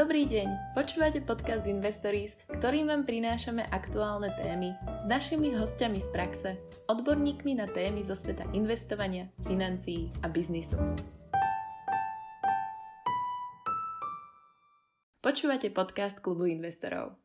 [0.00, 6.50] Dobrý deň, počúvate podcast Investories, ktorým vám prinášame aktuálne témy s našimi hostiami z praxe,
[6.88, 10.80] odborníkmi na témy zo sveta investovania, financií a biznisu.
[15.20, 17.20] Počúvate podcast Klubu investorov.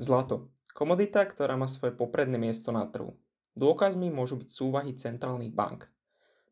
[0.00, 0.48] Zlato.
[0.72, 3.20] Komodita, ktorá má svoje popredné miesto na trhu.
[3.52, 5.92] Dôkazmi môžu byť súvahy centrálnych bank–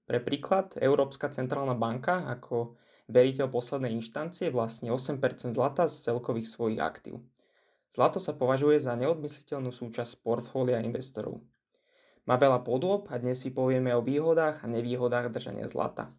[0.06, 2.78] pre príklad, Európska centrálna banka ako
[3.10, 5.18] veriteľ poslednej inštancie vlastne 8%
[5.50, 7.22] zlata z celkových svojich aktív.
[7.90, 11.42] Zlato sa považuje za neodmysliteľnú súčasť portfólia investorov.
[12.26, 16.10] Má veľa podôb a dnes si povieme o výhodách a nevýhodách držania zlata.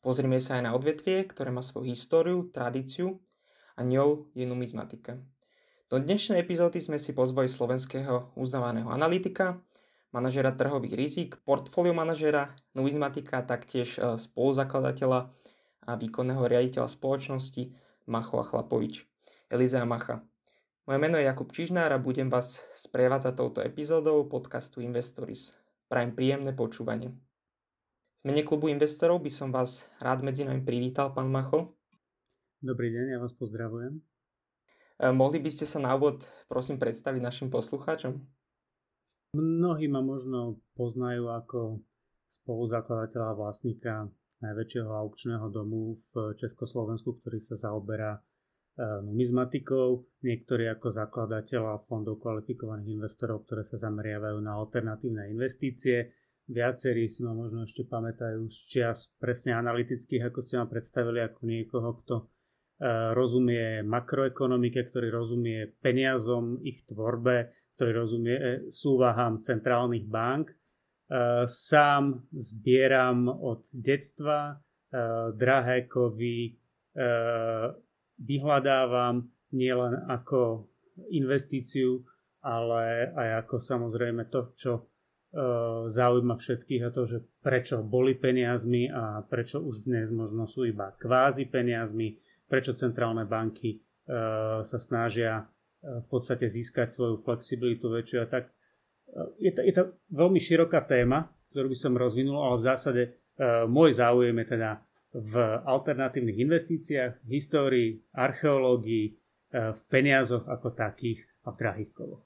[0.00, 3.20] Pozrime sa aj na odvetvie, ktoré má svoju históriu, tradíciu
[3.76, 5.20] a ňou je numizmatika.
[5.92, 9.60] Do dnešnej epizódy sme si pozvali slovenského uznávaného analytika,
[10.10, 15.30] manažera trhových rizik, portfólio manažera, nuizmatika, taktiež e, spoluzakladateľa
[15.86, 17.70] a výkonného riaditeľa spoločnosti
[18.10, 19.06] Macho a Chlapovič,
[19.50, 20.22] Eliza Macha.
[20.90, 25.54] Moje meno je Jakub Čižnár a budem vás sprevádzať touto epizódou podcastu Investories.
[25.86, 27.14] Prajem príjemné počúvanie.
[28.20, 31.78] V mene klubu investorov by som vás rád medzi nami privítal, pán Macho.
[32.60, 34.02] Dobrý deň, ja vás pozdravujem.
[34.98, 38.39] E, mohli by ste sa na úvod prosím predstaviť našim poslucháčom?
[39.30, 41.86] Mnohí ma možno poznajú ako
[42.26, 43.94] spoluzakladateľa a vlastníka
[44.42, 48.20] najväčšieho aukčného domu v Československu, ktorý sa zaoberá e,
[49.06, 56.10] numizmatikou, niektorí ako zakladateľa fondov kvalifikovaných investorov, ktoré sa zameriavajú na alternatívne investície.
[56.50, 61.40] Viacerí si ma možno ešte pamätajú z čias presne analytických, ako ste ma predstavili, ako
[61.46, 62.24] niekoho, kto e,
[63.14, 70.52] rozumie makroekonomike, ktorý rozumie peniazom, ich tvorbe, ktorý rozumie e, súvahám centrálnych bank.
[70.52, 70.54] E,
[71.48, 74.54] sám zbieram od detstva e,
[75.32, 76.60] drahé kovy,
[78.20, 79.22] vyhľadávam
[79.54, 80.66] nielen ako
[81.14, 82.02] investíciu,
[82.42, 84.72] ale aj ako samozrejme to, čo
[85.86, 90.90] zaujíma všetkých a to, že prečo boli peniazmi a prečo už dnes možno sú iba
[90.98, 92.18] kvázi peniazmi,
[92.50, 93.78] prečo centrálne banky
[94.66, 95.46] sa snažia
[95.80, 98.50] v podstate získať svoju flexibilitu väčšiu a tak.
[98.50, 103.02] Eh, je to, je to veľmi široká téma, ktorú by som rozvinul, ale v zásade
[103.10, 104.70] uh, môj záujem je teda
[105.10, 105.34] v
[105.66, 109.18] alternatívnych investíciách, histórii, archeológii,
[109.50, 112.22] v peniazoch ako takých a v drahých kovoch.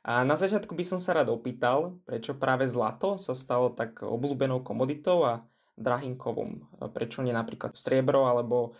[0.00, 4.64] A na začiatku by som sa rád opýtal, prečo práve zlato sa stalo tak obľúbenou
[4.64, 5.44] komoditou a
[5.76, 6.64] drahým kovom.
[6.96, 8.72] Prečo nie napríklad striebro alebo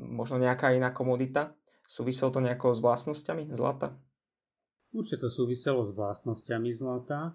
[0.00, 1.52] možno nejaká iná komodita?
[1.84, 3.94] Súviselo to nejako s vlastnosťami zlata?
[4.94, 7.34] Určite to súviselo s vlastnosťami zlata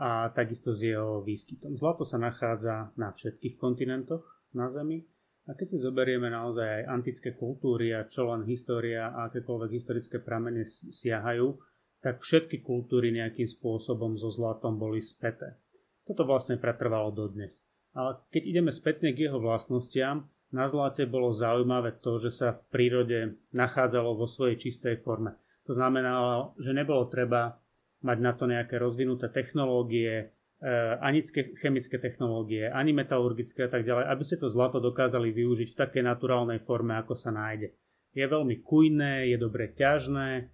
[0.00, 1.78] a takisto s jeho výskytom.
[1.78, 4.24] Zlato sa nachádza na všetkých kontinentoch
[4.56, 5.04] na Zemi
[5.44, 10.18] a keď si zoberieme naozaj aj antické kultúry a čo len história a akékoľvek historické
[10.18, 11.60] pramene siahajú,
[12.00, 15.60] tak všetky kultúry nejakým spôsobom so zlatom boli späté.
[16.04, 17.64] Toto vlastne pretrvalo dodnes.
[17.94, 22.62] Ale keď ideme spätne k jeho vlastnostiam, na zlate bolo zaujímavé to, že sa v
[22.70, 23.18] prírode
[23.50, 25.34] nachádzalo vo svojej čistej forme.
[25.66, 27.58] To znamenalo, že nebolo treba
[28.06, 31.26] mať na to nejaké rozvinuté technológie, eh, ani
[31.58, 36.02] chemické technológie, ani metalurgické a tak ďalej, aby ste to zlato dokázali využiť v takej
[36.06, 37.74] naturálnej forme, ako sa nájde.
[38.14, 40.46] Je veľmi kujné, je dobre ťažné, eh,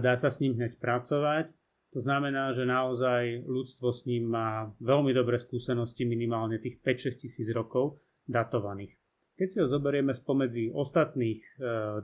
[0.00, 1.52] dá sa s ním hneď pracovať.
[1.92, 7.52] To znamená, že naozaj ľudstvo s ním má veľmi dobré skúsenosti, minimálne tých 5-6 tisíc
[7.52, 9.01] rokov datovaných.
[9.32, 11.50] Keď si ho zoberieme spomedzi ostatných e,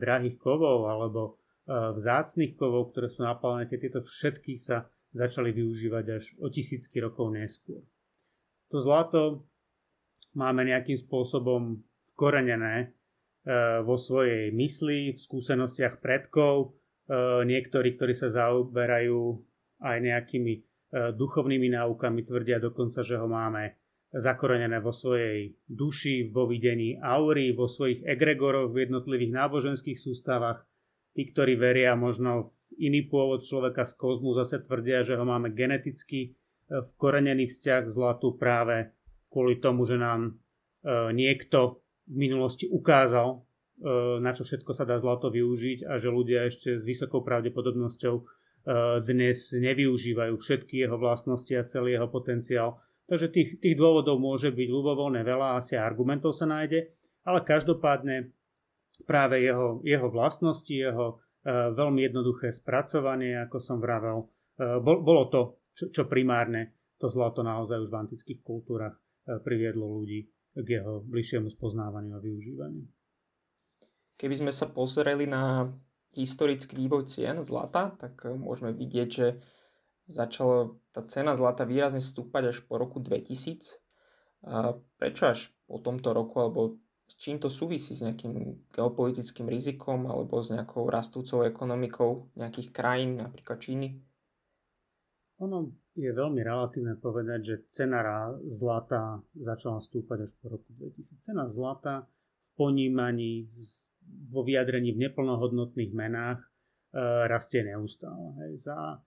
[0.01, 1.33] drahých kovov alebo e,
[1.69, 7.37] vzácných kovov, ktoré sú na planete, tieto všetky sa začali využívať až o tisícky rokov
[7.37, 7.85] neskôr.
[8.73, 9.45] To zlato
[10.37, 11.85] máme nejakým spôsobom
[12.17, 12.87] vkorenené e,
[13.85, 16.77] vo svojej mysli, v skúsenostiach predkov.
[17.49, 19.41] Niektorí, ktorí sa zaoberajú
[19.81, 20.61] aj nejakými
[20.93, 23.78] duchovnými náukami, tvrdia dokonca, že ho máme
[24.13, 30.65] zakorenené vo svojej duši, vo videní aury, vo svojich egregoroch v jednotlivých náboženských sústavách.
[31.13, 35.51] Tí, ktorí veria možno v iný pôvod človeka z kozmu, zase tvrdia, že ho máme
[35.51, 36.29] geneticky e,
[36.95, 38.95] vkorenený vzťah k zlatu práve
[39.29, 40.33] kvôli tomu, že nám e,
[41.13, 43.37] niekto v minulosti ukázal, e,
[44.23, 48.41] na čo všetko sa dá zlato využiť a že ľudia ešte s vysokou pravdepodobnosťou
[49.01, 52.77] dnes nevyužívajú všetky jeho vlastnosti a celý jeho potenciál
[53.09, 56.93] Takže tých, tých dôvodov môže byť ľubovoľné veľa, asi argumentov sa nájde,
[57.25, 58.37] ale každopádne
[59.09, 64.29] práve jeho, jeho vlastnosti, jeho e, veľmi jednoduché spracovanie, ako som vravel,
[64.61, 65.41] e, bol, bolo to,
[65.73, 68.93] čo, čo primárne to zlato naozaj už v antických kultúrach
[69.25, 72.85] e, priviedlo ľudí k jeho bližšiemu spoznávaniu a využívaniu.
[74.19, 75.71] Keby sme sa pozreli na
[76.13, 79.27] historický vývoj cien zlata, tak e, môžeme vidieť, že
[80.09, 83.77] začala tá cena zlata výrazne stúpať až po roku 2000.
[84.49, 87.93] A prečo až po tomto roku, alebo s čím to súvisí?
[87.93, 94.01] S nejakým geopolitickým rizikom alebo s nejakou rastúcou ekonomikou nejakých krajín, napríklad Číny?
[95.39, 98.03] Ono je veľmi relatívne povedať, že cena
[98.47, 101.23] zlata začala stúpať až po roku 2000.
[101.23, 103.47] Cena zlata v ponímaní
[104.29, 106.49] vo vyjadrení v neplnohodnotných menách e,
[107.29, 108.35] rastie neustále.
[108.43, 108.67] Hej.
[108.67, 108.99] Za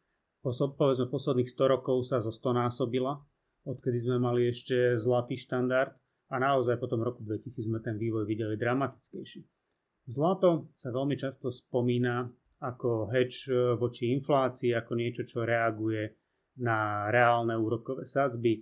[0.43, 3.21] povedzme, posledných 100 rokov sa zo 100 násobila,
[3.65, 5.93] odkedy sme mali ešte zlatý štandard
[6.33, 9.41] a naozaj po tom roku 2000 sme ten vývoj videli dramatickejší.
[10.09, 12.25] Zlato sa veľmi často spomína
[12.61, 16.13] ako hedge e, voči inflácii, ako niečo, čo reaguje
[16.61, 18.61] na reálne úrokové sadzby.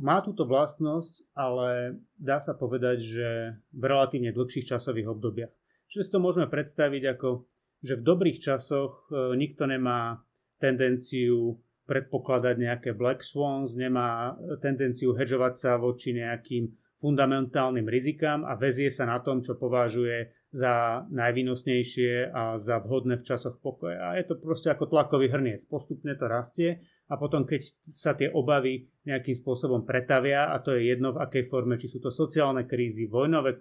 [0.00, 3.28] má túto vlastnosť, ale dá sa povedať, že
[3.72, 5.52] v relatívne dlhších časových obdobiach.
[5.88, 7.44] Čiže si to môžeme predstaviť ako,
[7.82, 10.22] že v dobrých časoch e, nikto nemá
[10.62, 11.58] tendenciu
[11.90, 16.70] predpokladať nejaké black swans, nemá tendenciu hedžovať sa voči nejakým
[17.02, 23.26] fundamentálnym rizikám a vezie sa na tom, čo považuje za najvýnosnejšie a za vhodné v
[23.26, 24.14] časoch pokoja.
[24.14, 25.66] A je to proste ako tlakový hrniec.
[25.66, 30.94] Postupne to rastie a potom, keď sa tie obavy nejakým spôsobom pretavia, a to je
[30.94, 33.58] jedno v akej forme, či sú to sociálne krízy, vojnové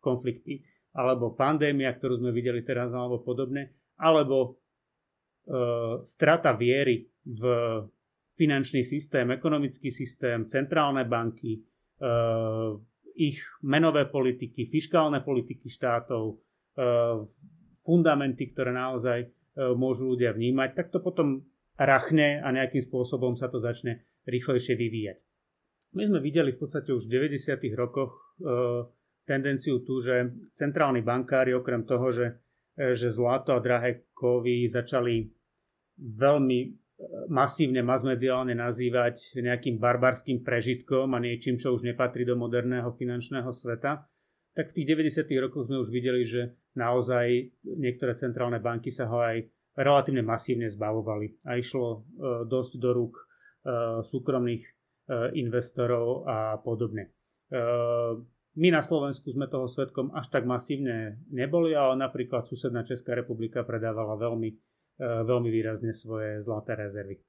[0.00, 0.64] konflikty,
[0.96, 4.48] alebo pandémia, ktorú sme videli teraz, alebo podobne, alebo e,
[6.02, 7.42] strata viery v
[8.34, 11.62] finančný systém, ekonomický systém, centrálne banky,
[12.00, 12.70] Eh,
[13.20, 16.40] ich menové politiky, fiskálne politiky štátov,
[16.80, 17.20] eh,
[17.84, 19.30] fundamenty, ktoré naozaj eh,
[19.76, 21.44] môžu ľudia vnímať, tak to potom
[21.76, 25.18] rachne a nejakým spôsobom sa to začne rýchlejšie vyvíjať.
[25.92, 27.66] My sme videli v podstate už v 90.
[27.74, 28.38] rokoch
[29.24, 32.26] tendenciu tu, že centrálni bankári okrem toho, že,
[32.76, 35.28] že zlato a drahé kovy začali
[36.00, 36.58] veľmi
[37.32, 44.04] masívne masmediálne nazývať nejakým barbarským prežitkom a niečím, čo už nepatrí do moderného finančného sveta,
[44.52, 45.24] tak v tých 90.
[45.40, 49.46] rokoch sme už videli, že naozaj niektoré centrálne banky sa ho aj
[49.78, 51.98] relatívne masívne zbavovali a išlo e,
[52.50, 53.24] dosť do rúk e,
[54.02, 54.70] súkromných e,
[55.38, 57.14] investorov a podobne.
[58.60, 63.64] My na Slovensku sme toho svetkom až tak masívne neboli, ale napríklad susedná Česká republika
[63.64, 64.52] predávala veľmi
[65.00, 67.16] E, veľmi výrazne svoje zlaté rezervy.
[67.16, 67.22] E,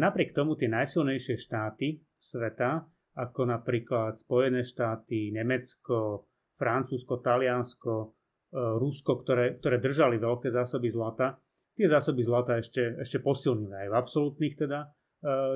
[0.00, 2.80] napriek tomu tie najsilnejšie štáty sveta,
[3.20, 6.24] ako napríklad Spojené štáty, Nemecko,
[6.56, 8.08] Francúzsko, Taliansko, e,
[8.56, 11.36] Rusko, ktoré, ktoré držali veľké zásoby zlata,
[11.76, 14.88] tie zásoby zlata ešte, ešte posilnili aj v absolútnych teda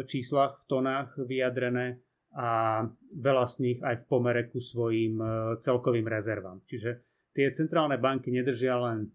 [0.08, 2.00] číslach, v tonách vyjadrené
[2.38, 2.86] a
[3.18, 5.18] veľa z nich aj v pomere ku svojim
[5.58, 6.62] celkovým rezervám.
[6.62, 7.02] Čiže
[7.34, 9.10] tie centrálne banky nedržia len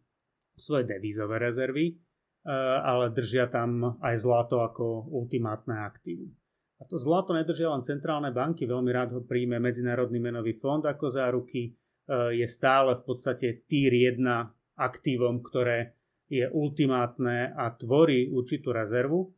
[0.60, 1.96] svoje devízové rezervy,
[2.44, 2.52] Eh,
[2.84, 6.28] ale držia tam aj zlato ako ultimátne aktívum.
[6.76, 11.08] A to zlato nedržia len centrálne banky, veľmi rád ho príjme Medzinárodný menový fond ako
[11.08, 15.96] záruky, eh, je stále v podstate tier 1 aktívom, ktoré
[16.28, 19.32] je ultimátne a tvorí určitú rezervu.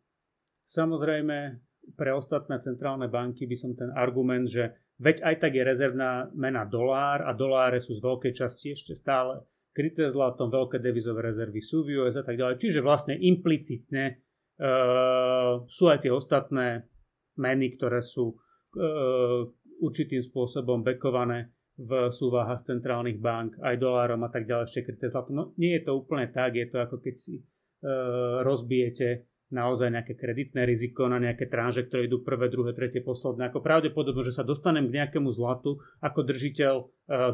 [0.65, 1.61] Samozrejme,
[1.93, 6.65] pre ostatné centrálne banky by som ten argument, že veď aj tak je rezervná mena
[6.65, 11.83] dolár a doláre sú z veľkej časti ešte stále kryté zlatom, veľké devizové rezervy sú
[11.83, 12.63] v US a tak ďalej.
[12.63, 14.23] Čiže vlastne implicitne
[14.63, 16.87] uh, sú aj tie ostatné
[17.35, 19.44] meny, ktoré sú uh,
[19.83, 25.35] určitým spôsobom bekované v súvahách centrálnych bank, aj dolárom a tak ďalej, ešte kryté zlatom.
[25.35, 30.18] No nie je to úplne tak, je to ako keď si uh, rozbijete naozaj nejaké
[30.18, 33.54] kreditné riziko na nejaké tranže, ktoré idú prvé, druhé, tretie, posledné.
[33.54, 36.87] Ako pravdepodobno, že sa dostanem k nejakému zlatu ako držiteľ uh,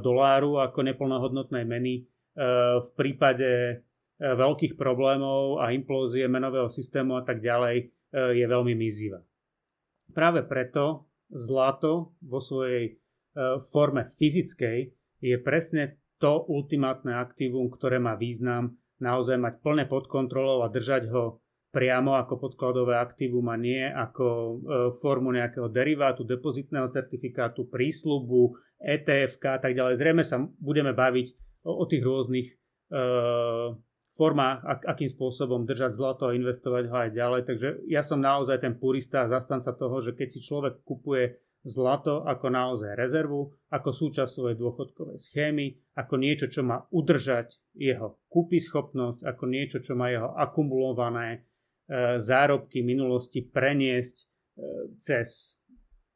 [0.04, 2.12] doláru, ako neplnohodnotnej meny,
[2.82, 3.76] v prípade e,
[4.20, 7.86] veľkých problémov a implózie menového systému a tak ďalej e,
[8.40, 9.20] je veľmi mizivá.
[10.12, 12.92] Práve preto zlato vo svojej e,
[13.60, 14.80] forme fyzickej
[15.22, 21.10] je presne to ultimátne aktívum, ktoré má význam naozaj mať plne pod kontrolou a držať
[21.10, 21.41] ho
[21.72, 24.26] priamo ako podkladové aktívum a nie ako
[25.00, 29.96] formu nejakého derivátu, depozitného certifikátu, prísľubu, ETF a tak ďalej.
[29.96, 31.28] Zrejme sa budeme baviť
[31.64, 32.48] o, tých rôznych
[32.92, 33.72] uh,
[34.12, 37.42] formách, ak, akým spôsobom držať zlato a investovať ho aj ďalej.
[37.48, 42.26] Takže ja som naozaj ten purista a zastanca toho, že keď si človek kupuje zlato
[42.26, 48.18] ako naozaj rezervu, ako súčasť svojej dôchodkovej schémy, ako niečo, čo má udržať jeho
[48.58, 51.40] schopnosť, ako niečo, čo má jeho akumulované e,
[52.18, 54.26] zárobky minulosti preniesť e,
[54.96, 55.60] cez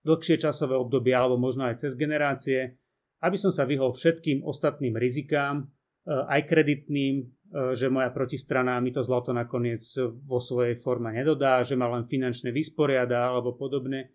[0.06, 2.78] dlhšie časové obdobie alebo možno aj cez generácie,
[3.26, 5.66] aby som sa vyhol všetkým ostatným rizikám,
[6.06, 7.26] aj kreditným,
[7.74, 9.82] že moja protistrana mi to zlato nakoniec
[10.26, 14.14] vo svojej forme nedodá, že ma len finančne vysporiada alebo podobne.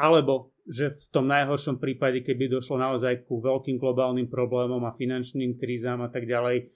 [0.00, 5.60] Alebo že v tom najhoršom prípade, keby došlo naozaj ku veľkým globálnym problémom a finančným
[5.60, 6.72] krízam a tak ďalej,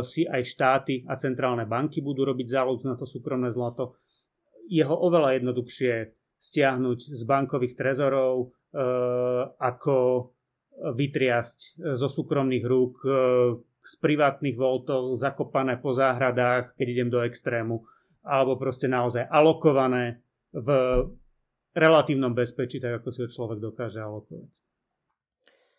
[0.00, 4.00] si aj štáty a centrálne banky budú robiť záľud na to súkromné zlato.
[4.68, 5.92] Je ho oveľa jednoduchšie
[6.40, 8.56] stiahnuť z bankových trezorov,
[9.60, 9.96] ako
[10.78, 13.10] vytriasť zo súkromných rúk, e,
[13.82, 17.82] z privátnych voltov, zakopané po záhradách, keď idem do extrému,
[18.22, 20.20] alebo proste naozaj alokované
[20.52, 20.68] v
[21.72, 24.50] relatívnom bezpečí, tak ako si ho človek dokáže alokovať.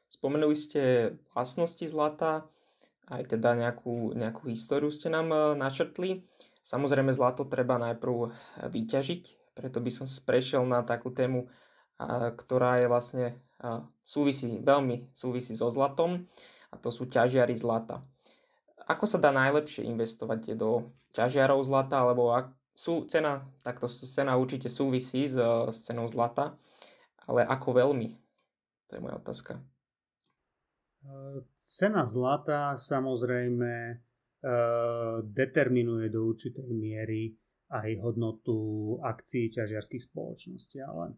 [0.09, 2.49] Spomenuli ste vlastnosti zlata,
[3.09, 6.23] aj teda nejakú, nejakú históriu ste nám e, načrtli.
[6.61, 8.29] Samozrejme zlato treba najprv
[8.69, 9.23] vyťažiť,
[9.57, 11.49] preto by som prešiel na takú tému,
[12.37, 13.25] ktorá je vlastne
[14.05, 16.29] súvisí, veľmi súvisí so zlatom
[16.69, 18.05] a to sú ťažiary zlata.
[18.85, 24.71] Ako sa dá najlepšie investovať do ťažiarov zlata, alebo ak sú cena, takto cena určite
[24.71, 25.35] súvisí s,
[25.73, 26.55] s cenou zlata,
[27.27, 28.15] ale ako veľmi?
[28.89, 29.61] To je moja otázka.
[31.55, 33.95] Cena zlata samozrejme e,
[35.23, 37.31] determinuje do určitej miery
[37.71, 38.57] aj hodnotu
[38.99, 41.15] akcií ťažiarských spoločností, ale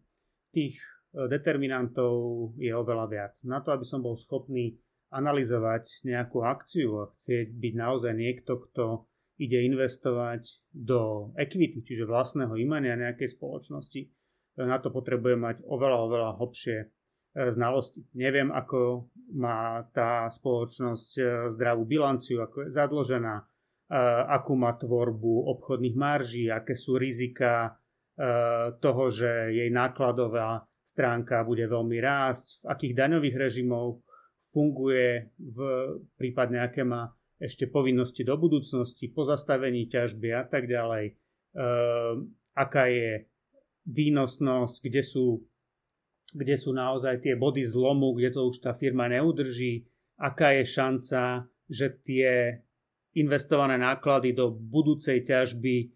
[0.52, 0.78] tých
[1.12, 2.12] determinantov
[2.56, 3.34] je oveľa viac.
[3.44, 4.80] Na to, aby som bol schopný
[5.12, 9.04] analyzovať nejakú akciu a chcieť byť naozaj niekto, kto
[9.36, 14.08] ide investovať do equity, čiže vlastného imania nejakej spoločnosti,
[14.56, 16.86] na to potrebuje mať oveľa, oveľa hlbšie e,
[17.32, 18.04] znalosti.
[18.12, 23.44] Neviem, ako má tá spoločnosť e, zdravú bilanciu, ako je zadlžená, e,
[24.28, 27.76] akú má tvorbu obchodných marží, aké sú rizika
[28.78, 34.04] toho, že jej nákladová stránka bude veľmi rásť, v akých daňových režimov
[34.52, 35.58] funguje, v
[36.20, 37.08] prípadne aké má
[37.40, 41.12] ešte povinnosti do budúcnosti, pozastavení ťažby a tak ďalej, e,
[42.54, 43.26] aká je
[43.88, 45.42] výnosnosť, kde sú,
[46.32, 49.84] kde sú naozaj tie body zlomu, kde to už tá firma neudrží,
[50.18, 51.22] aká je šanca,
[51.68, 52.60] že tie
[53.12, 55.86] investované náklady do budúcej ťažby e,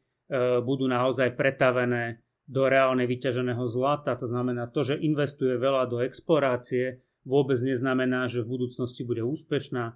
[0.60, 4.14] budú naozaj pretavené do reálne vyťaženého zlata.
[4.14, 9.84] To znamená, to, že investuje veľa do explorácie, vôbec neznamená, že v budúcnosti bude úspešná.
[9.90, 9.94] E,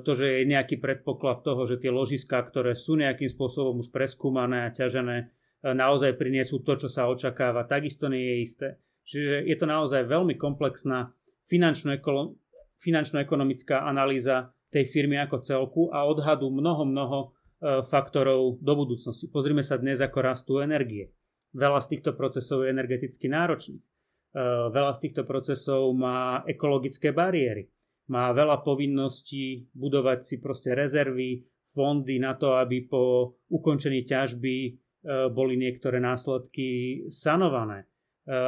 [0.00, 4.66] to, že je nejaký predpoklad toho, že tie ložiská, ktoré sú nejakým spôsobom už preskúmané
[4.66, 5.26] a ťažené, e,
[5.76, 8.68] naozaj priniesú to, čo sa očakáva, takisto nie je isté.
[9.04, 11.12] Čiže je to naozaj veľmi komplexná
[12.80, 17.28] finančno-ekonomická analýza tej firmy ako celku a odhadu mnoho, mnoho e,
[17.84, 19.28] faktorov do budúcnosti.
[19.30, 21.12] Pozrime sa dnes, ako rastú energie
[21.54, 23.78] Veľa z týchto procesov je energeticky náročných.
[23.78, 23.86] E,
[24.74, 27.70] veľa z týchto procesov má ekologické bariéry.
[28.10, 34.70] Má veľa povinností budovať si proste rezervy, fondy na to, aby po ukončení ťažby e,
[35.30, 37.86] boli niektoré následky sanované.
[38.24, 38.38] E,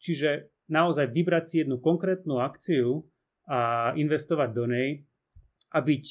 [0.00, 3.04] čiže naozaj vybrať si jednu konkrétnu akciu
[3.48, 5.04] a investovať do nej
[5.72, 6.04] a byť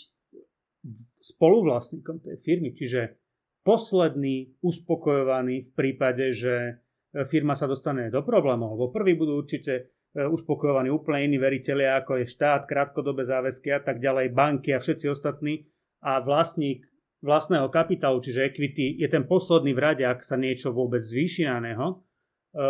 [1.24, 3.18] spoluvlastníkom tej firmy, čiže
[3.64, 6.56] posledný uspokojovaný v prípade, že
[7.16, 8.76] e, firma sa dostane do problémov.
[8.76, 9.74] Lebo prví budú určite
[10.12, 14.84] e, uspokojovaní úplne iní veriteľia, ako je štát, krátkodobé záväzky a tak ďalej, banky a
[14.84, 15.64] všetci ostatní.
[16.04, 16.84] A vlastník
[17.24, 21.64] vlastného kapitálu, čiže equity, je ten posledný v rade, ak sa niečo vôbec zvýši na
[21.64, 22.04] neho.
[22.54, 22.62] E,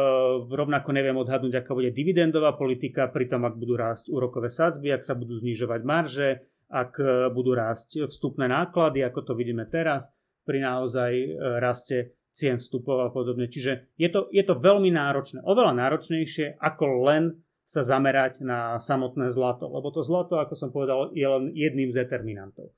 [0.47, 5.11] rovnako neviem odhadnúť, aká bude dividendová politika, pritom ak budú rásť úrokové sadzby, ak sa
[5.11, 6.29] budú znižovať marže,
[6.71, 10.07] ak e, budú rásť vstupné náklady, ako to vidíme teraz
[10.47, 11.27] pri naozaj e,
[11.59, 13.51] raste cien vstupov a podobne.
[13.51, 17.23] Čiže je to, je to veľmi náročné, oveľa náročnejšie ako len
[17.67, 22.03] sa zamerať na samotné zlato, lebo to zlato, ako som povedal, je len jedným z
[22.03, 22.75] determinantov.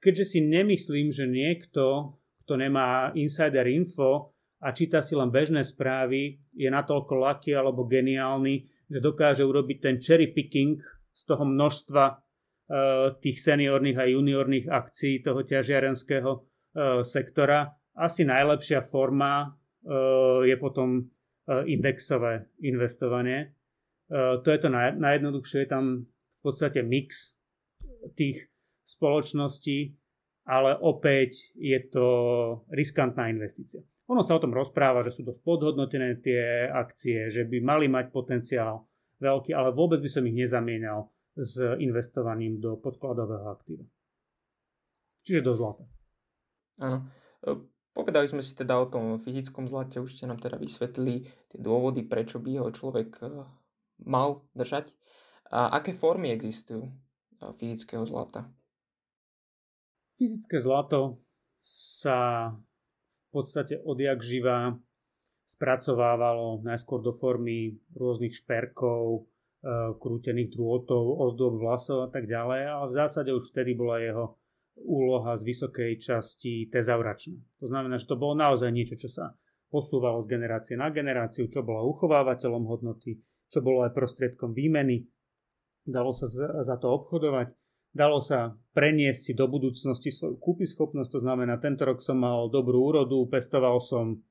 [0.00, 2.16] Keďže si nemyslím, že niekto,
[2.46, 8.66] kto nemá insider info a číta si len bežné správy, je natoľko laký alebo geniálny,
[8.90, 10.82] že dokáže urobiť ten cherry picking
[11.14, 12.14] z toho množstva e,
[13.22, 16.48] tých seniorných a juniorných akcií toho ťažiarenského
[16.78, 17.66] E, sektora.
[17.98, 19.48] Asi najlepšia forma e,
[20.46, 21.10] je potom
[21.48, 23.56] indexové investovanie.
[24.12, 24.68] To je to
[25.00, 27.40] najjednoduchšie, je tam v podstate mix
[28.20, 28.52] tých
[28.84, 29.96] spoločností,
[30.44, 32.06] ale opäť je to
[32.68, 33.80] riskantná investícia.
[34.08, 38.08] Ono sa o tom rozpráva, že sú dosť podhodnotené tie akcie, že by mali mať
[38.08, 38.88] potenciál
[39.20, 43.84] veľký, ale vôbec by som ich nezamienal s investovaním do podkladového aktíva.
[45.28, 45.84] Čiže do zlata.
[46.80, 47.04] Áno.
[47.44, 47.52] E,
[47.98, 52.06] Povedali sme si teda o tom fyzickom zlate, už ste nám teda vysvetlili tie dôvody,
[52.06, 53.42] prečo by ho človek eh,
[54.06, 54.94] mal držať.
[55.50, 58.46] A aké formy existujú eh, fyzického zlata?
[60.14, 61.18] Fyzické zlato
[61.58, 62.54] sa
[63.28, 64.72] v podstate odjak živá
[65.48, 72.84] spracovávalo najskôr do formy rôznych šperkov, eh, krútených drôtov, ozdob vlasov a tak ďalej, ale
[72.88, 74.36] v zásade už vtedy bola jeho
[74.84, 77.38] úloha z vysokej časti tezauračná.
[77.64, 79.34] To znamená, že to bolo naozaj niečo, čo sa
[79.68, 83.18] posúvalo z generácie na generáciu, čo bolo uchovávateľom hodnoty,
[83.50, 85.04] čo bolo aj prostriedkom výmeny.
[85.88, 86.28] Dalo sa
[86.62, 87.52] za to obchodovať,
[87.98, 92.94] dalo sa preniesť si do budúcnosti svoju kúpyschopnosť, to znamená, tento rok som mal dobrú
[92.94, 94.22] úrodu, pestoval som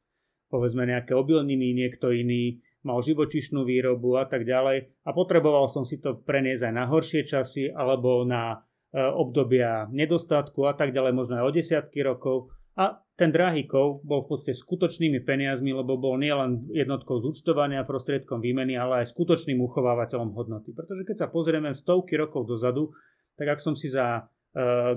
[0.48, 6.00] povedzme nejaké obilniny, niekto iný mal živočišnú výrobu a tak ďalej a potreboval som si
[6.00, 11.34] to preniesť aj na horšie časy alebo na E, obdobia nedostatku a tak ďalej, možno
[11.44, 12.56] aj o desiatky rokov.
[12.80, 18.40] A ten drahý kov bol v podstate skutočnými peniazmi, lebo bol nielen jednotkou zúčtovania, prostriedkom
[18.40, 20.72] výmeny, ale aj skutočným uchovávateľom hodnoty.
[20.72, 22.96] Pretože keď sa pozrieme stovky rokov dozadu,
[23.38, 24.22] tak ak som si za e,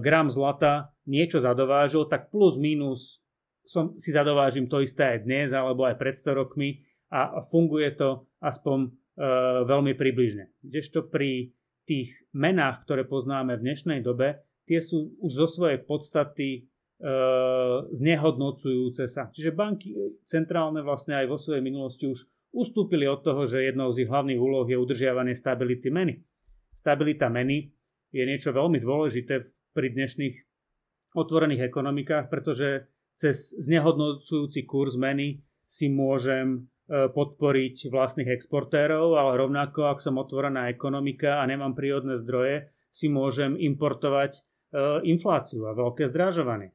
[0.00, 3.20] gram zlata niečo zadovážil, tak plus minus
[3.68, 6.82] som si zadovážim to isté aj dnes alebo aj pred 100 rokmi
[7.12, 8.90] a funguje to aspoň e,
[9.66, 10.50] veľmi približne.
[10.64, 11.52] Kdežto pri
[11.84, 16.60] tých menách, ktoré poznáme v dnešnej dobe, tie sú už zo svojej podstaty e,
[17.90, 19.26] znehodnocujúce sa.
[19.34, 19.90] Čiže banky
[20.22, 24.38] centrálne vlastne aj vo svojej minulosti už ustúpili od toho, že jednou z ich hlavných
[24.38, 26.22] úloh je udržiavanie stability meny.
[26.70, 27.70] Stabilita meny
[28.10, 30.34] je niečo veľmi dôležité pri dnešných
[31.14, 39.94] otvorených ekonomikách, pretože cez znehodnocujúci kurz meny si môžem E, podporiť vlastných exportérov, ale rovnako,
[39.94, 44.40] ak som otvorená ekonomika a nemám prírodné zdroje, si môžem importovať e,
[45.06, 46.74] infláciu a veľké zdražovanie.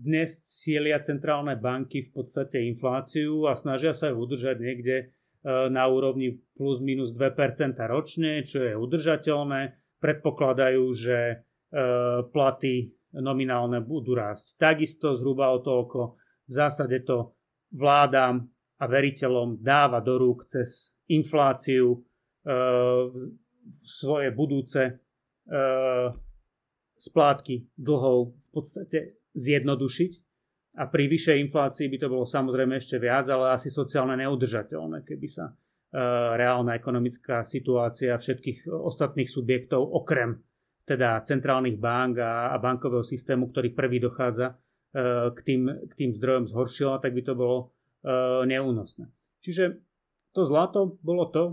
[0.00, 0.30] dnes
[0.64, 5.12] cieľia centrálne banky v podstate infláciu a snažia sa ju udržať niekde
[5.44, 9.76] na úrovni plus minus 2% ročne, čo je udržateľné.
[10.00, 11.44] Predpokladajú, že
[12.32, 14.58] platy nominálne budú rásť.
[14.58, 17.36] Takisto zhruba o toľko v zásade to
[17.72, 18.48] vládam
[18.80, 21.98] a veriteľom dáva do rúk cez infláciu e,
[23.86, 24.92] svoje budúce e,
[26.98, 28.98] splátky dlhov v podstate
[29.34, 30.12] zjednodušiť.
[30.74, 35.28] A pri vyššej inflácii by to bolo samozrejme ešte viac, ale asi sociálne neudržateľné, keby
[35.30, 35.54] sa e,
[36.34, 40.42] reálna ekonomická situácia všetkých ostatných subjektov, okrem
[40.82, 44.54] teda centrálnych bank a, bankového systému, ktorý prvý dochádza e,
[45.30, 48.12] k, tým, k tým zdrojom zhoršila, tak by to bolo E,
[48.44, 49.08] neúnosné.
[49.40, 49.80] Čiže
[50.36, 51.44] to zlato bolo to,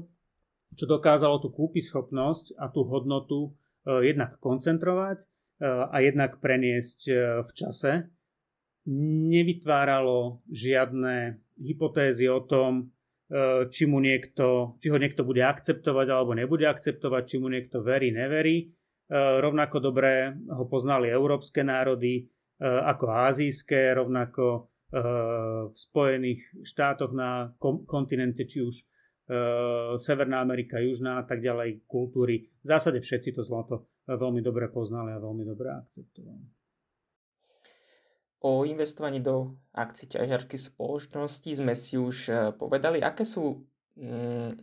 [0.75, 5.25] čo dokázalo tú kúpyschopnosť a tú hodnotu jednak koncentrovať
[5.60, 6.99] a jednak preniesť
[7.43, 7.91] v čase.
[8.89, 12.89] Nevytváralo žiadne hypotézy o tom,
[13.72, 18.12] či, mu niekto, či ho niekto bude akceptovať alebo nebude akceptovať, či mu niekto verí,
[18.12, 18.74] neverí.
[19.12, 22.28] Rovnako dobre ho poznali európske národy
[22.62, 27.56] ako azijské, rovnako v Spojených štátoch na
[27.88, 28.76] kontinente, či už
[30.04, 32.52] Severná Amerika, Južná a tak ďalej, kultúry.
[32.60, 36.61] V zásade všetci to zlato veľmi dobre poznali a veľmi dobre akceptovali.
[38.41, 42.97] O investovaní do akcií ťažiarských spoločností sme si už e, povedali.
[42.97, 43.62] Aké sú
[43.93, 44.58] mm,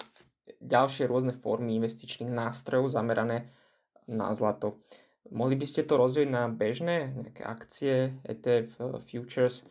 [0.58, 3.54] ďalšie rôzne formy investičných nástrojov zamerané
[4.10, 4.82] na zlato?
[5.30, 9.62] Mohli by ste to rozdeliť na bežné nejaké akcie, ETF, e, futures,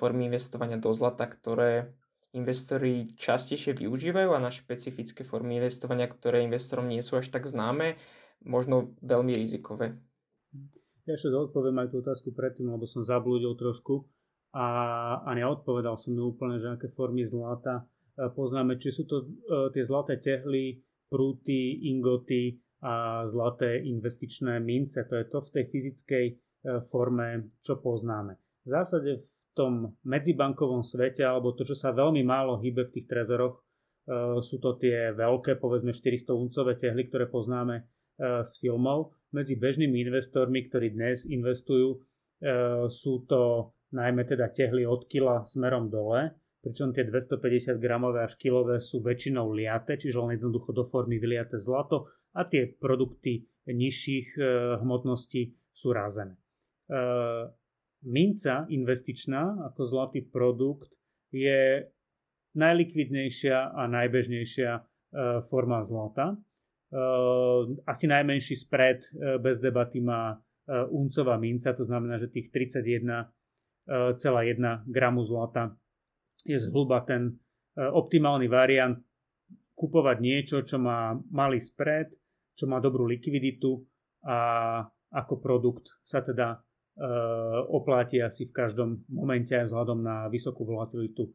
[0.00, 1.92] formy investovania do zlata, ktoré
[2.32, 7.98] investori častejšie využívajú a na špecifické formy investovania, ktoré investorom nie sú až tak známe,
[8.40, 9.98] možno veľmi rizikové.
[11.10, 14.06] Ja ešte odpoviem aj tú otázku predtým, lebo som zablúdil trošku
[14.54, 14.66] a,
[15.26, 17.82] a neodpovedal som mi úplne, že aké formy zlata
[18.14, 19.26] e, poznáme, či sú to e,
[19.74, 20.78] tie zlaté tehly,
[21.10, 25.02] prúty, ingoty a zlaté investičné mince.
[25.02, 26.34] To je to v tej fyzickej e,
[26.86, 28.38] forme, čo poznáme.
[28.62, 33.10] V zásade v tom medzibankovom svete, alebo to, čo sa veľmi málo hýbe v tých
[33.10, 33.66] trezoroch,
[34.42, 37.86] sú to tie veľké, povedzme 400 uncové tehly, ktoré poznáme
[38.18, 39.19] z filmov.
[39.30, 41.98] Medzi bežnými investormi, ktorí dnes investujú, e,
[42.90, 48.82] sú to najmä teda tehly od kila smerom dole, pričom tie 250 gramové až kilové
[48.82, 54.38] sú väčšinou liate, čiže len jednoducho do formy vyliate zlato a tie produkty nižších
[54.82, 56.36] hmotností sú razené
[58.04, 60.92] minca investičná ako zlatý produkt
[61.30, 61.86] je
[62.56, 64.82] najlikvidnejšia a najbežnejšia e,
[65.46, 66.34] forma zlata.
[66.90, 67.02] E,
[67.86, 70.38] asi najmenší spread e, bez debaty má
[70.70, 73.26] uncová minca, to znamená, že tých 31
[73.90, 75.74] 1 gramu zlata
[76.46, 77.42] je zhruba ten
[77.74, 79.02] optimálny variant
[79.74, 82.14] kupovať niečo, čo má malý spread,
[82.54, 83.82] čo má dobrú likviditu
[84.22, 84.38] a
[85.10, 86.62] ako produkt sa teda
[87.74, 91.34] oplatí asi v každom momente aj vzhľadom na vysokú volatilitu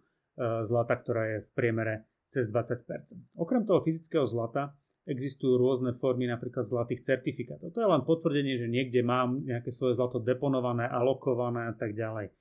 [0.63, 3.36] zlata, ktorá je v priemere cez 20%.
[3.36, 4.72] Okrem toho fyzického zlata
[5.06, 7.70] existujú rôzne formy napríklad zlatých certifikátov.
[7.72, 12.30] To je len potvrdenie, že niekde mám nejaké svoje zlato deponované, alokované a tak ďalej.
[12.30, 12.34] E,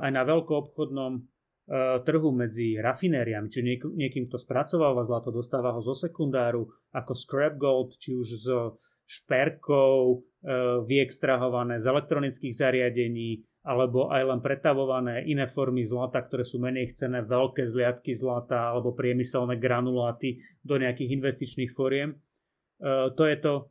[0.00, 1.20] aj na veľkoobchodnom e,
[2.00, 6.64] trhu medzi rafinériami, či niek- niekým, kto spracováva zlato, dostáva ho zo sekundáru
[6.96, 8.46] ako scrap gold, či už z
[9.04, 10.48] šperkov, e,
[10.88, 17.22] vyextrahované z elektronických zariadení, alebo aj len pretavované iné formy zlata, ktoré sú menej chcené,
[17.22, 22.10] veľké zliadky zlata alebo priemyselné granuláty do nejakých investičných foriem.
[22.12, 22.16] E,
[23.14, 23.62] to je to e,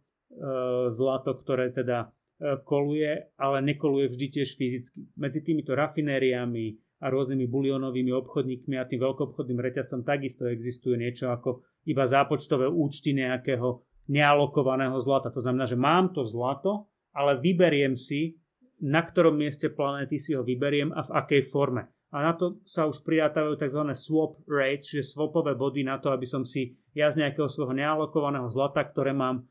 [0.95, 5.11] zlato, ktoré teda e, koluje, ale nekoluje vždy tiež fyzicky.
[5.19, 11.67] Medzi týmito rafinériami a rôznymi bulionovými obchodníkmi a tým veľkoobchodným reťazcom takisto existuje niečo ako
[11.83, 15.33] iba zápočtové účty nejakého nealokovaného zlata.
[15.35, 18.39] To znamená, že mám to zlato, ale vyberiem si
[18.81, 21.89] na ktorom mieste planéty si ho vyberiem a v akej forme.
[22.11, 23.81] A na to sa už pridávajú tzv.
[23.95, 28.51] swap rates, čiže swapové body na to, aby som si ja z nejakého svojho nealokovaného
[28.51, 29.43] zlata, ktoré mám e,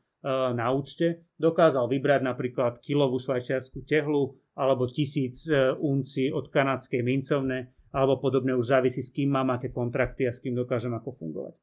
[0.53, 7.73] na účte, dokázal vybrať napríklad kilovú švajčiarsku tehlu alebo tisíc e, unci od kanadskej mincovne
[7.89, 11.57] alebo podobne už závisí s kým mám aké kontrakty a s kým dokážem ako fungovať.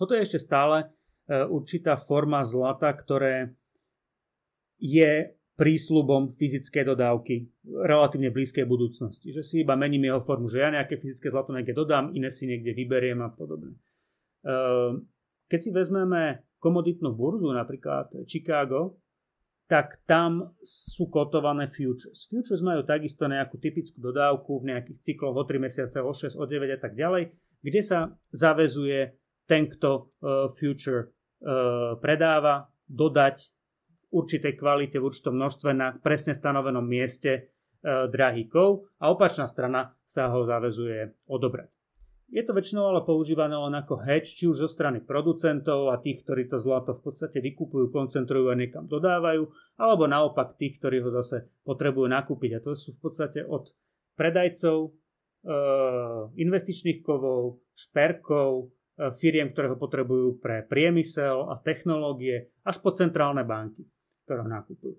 [0.00, 0.88] Toto je ešte stále
[1.28, 3.52] e, určitá forma zlata, ktoré
[4.80, 9.30] je prísľubom fyzické dodávky v relatívne blízkej budúcnosti.
[9.30, 12.50] Že si iba mením jeho formu, že ja nejaké fyzické zlato niekde dodám, iné si
[12.50, 13.78] niekde vyberiem a podobne.
[14.42, 15.06] Ehm,
[15.46, 18.98] keď si vezmeme komoditnú burzu, napríklad Chicago,
[19.64, 22.28] tak tam sú kotované futures.
[22.28, 26.44] Futures majú takisto nejakú typickú dodávku v nejakých cykloch o 3 mesiace, o 6, o
[26.44, 27.32] 9 a tak ďalej,
[27.64, 29.16] kde sa zavezuje
[29.48, 31.08] ten, kto uh, future
[31.40, 33.53] uh, predáva, dodať
[34.14, 37.40] určitej kvalite, v určitom množstve na presne stanovenom mieste e,
[38.06, 41.74] drahý kov a opačná strana sa ho zavezuje odobrať.
[42.34, 46.24] Je to väčšinou ale používané len ako hedge, či už zo strany producentov a tých,
[46.24, 49.44] ktorí to zlato v podstate vykupujú, koncentrujú a niekam dodávajú,
[49.76, 52.50] alebo naopak tých, ktorí ho zase potrebujú nakúpiť.
[52.58, 53.70] A to sú v podstate od
[54.16, 54.90] predajcov, e,
[56.40, 58.64] investičných kovov, šperkov, e,
[59.14, 63.84] firiem, ktoré ho potrebujú pre priemysel a technológie, až po centrálne banky
[64.24, 64.96] ktoré ho nakupujú.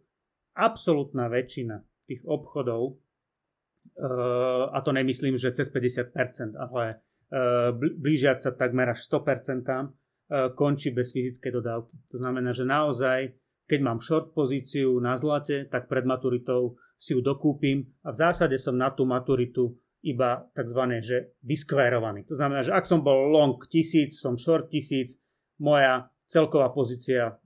[0.56, 8.52] Absolutná väčšina tých obchodov, eh, a to nemyslím, že cez 50%, ale eh, blížiať sa
[8.54, 11.96] takmer až 100%, eh, končí bez fyzickej dodávky.
[12.14, 13.34] To znamená, že naozaj,
[13.66, 18.56] keď mám short pozíciu na zlate, tak pred maturitou si ju dokúpim a v zásade
[18.56, 20.82] som na tú maturitu iba tzv.
[21.02, 22.30] že vyskvérovaný.
[22.30, 25.18] To znamená, že ak som bol long 1000, som short 1000,
[25.60, 27.42] moja celková pozícia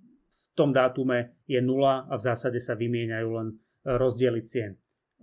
[0.59, 3.55] tom dátume je nula a v zásade sa vymieňajú len e,
[3.95, 4.75] rozdiely cien.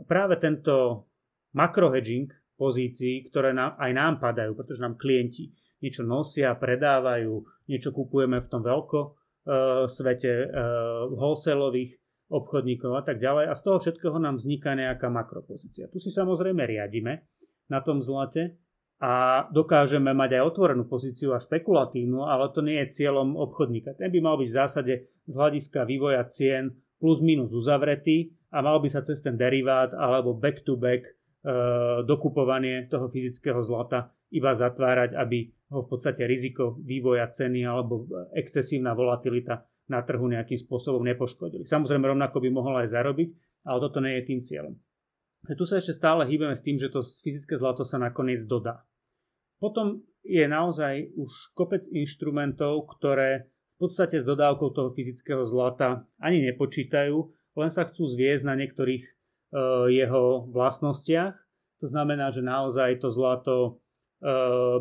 [0.08, 1.04] Práve tento
[1.52, 5.52] makrohedging pozícií, ktoré nám, aj nám padajú, pretože nám klienti
[5.84, 9.08] niečo nosia, predávajú, niečo kupujeme v tom veľko e,
[9.92, 10.46] svete e,
[11.12, 11.92] wholesaleových
[12.26, 15.86] obchodníkov a tak ďalej a z toho všetkého nám vzniká nejaká makropozícia.
[15.92, 17.28] Tu si samozrejme riadime
[17.70, 18.58] na tom zlate
[18.96, 23.92] a dokážeme mať aj otvorenú pozíciu a špekulatívnu, ale to nie je cieľom obchodníka.
[23.92, 24.94] Ten by mal byť v zásade
[25.28, 30.32] z hľadiska vývoja cien plus minus uzavretý a mal by sa cez ten derivát alebo
[30.32, 31.12] back to back e,
[32.08, 38.96] dokupovanie toho fyzického zlata iba zatvárať, aby ho v podstate riziko vývoja ceny alebo excesívna
[38.96, 39.60] volatilita
[39.92, 41.68] na trhu nejakým spôsobom nepoškodili.
[41.68, 43.28] Samozrejme rovnako by mohol aj zarobiť,
[43.68, 44.74] ale toto nie je tým cieľom
[45.54, 48.82] tu sa ešte stále hýbeme s tým, že to fyzické zlato sa nakoniec dodá.
[49.62, 56.42] Potom je naozaj už kopec inštrumentov, ktoré v podstate s dodávkou toho fyzického zlata ani
[56.50, 57.16] nepočítajú,
[57.56, 59.12] len sa chcú zviezť na niektorých e,
[59.92, 61.36] jeho vlastnostiach.
[61.84, 63.70] To znamená, že naozaj to zlato e,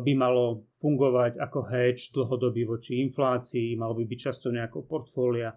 [0.00, 5.56] by malo fungovať ako hedge dlhodobý voči inflácii, malo by byť časťou nejakého portfólia e,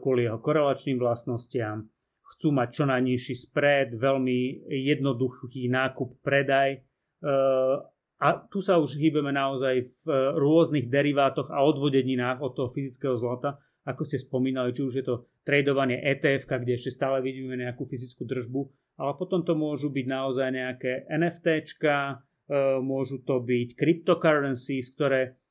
[0.00, 1.88] kvôli jeho korelačným vlastnostiam
[2.34, 6.80] chcú mať čo najnižší spread, veľmi jednoduchý nákup, predaj.
[7.22, 7.76] Eh,
[8.22, 10.04] a tu sa už hýbeme naozaj v
[10.38, 15.26] rôznych derivátoch a odvodeninách od toho fyzického zlata, ako ste spomínali, či už je to
[15.42, 18.60] tradovanie ETF, kde ešte stále vidíme nejakú fyzickú držbu,
[19.02, 25.41] ale potom to môžu byť naozaj nejaké NFTčka, eh, môžu to byť cryptocurrencies, ktoré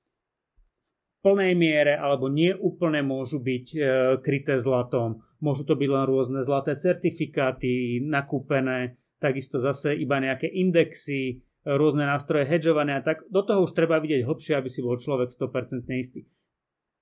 [1.21, 3.77] plnej miere alebo nie úplne môžu byť e,
[4.21, 5.21] kryté zlatom.
[5.41, 12.49] Môžu to byť len rôzne zlaté certifikáty nakúpené takisto zase iba nejaké indexy, rôzne nástroje
[12.49, 16.25] hedžovania, tak do toho už treba vidieť hlbšie, aby si bol človek 100% istý.